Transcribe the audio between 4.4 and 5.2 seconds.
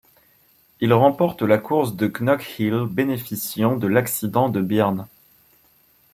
de Byrne.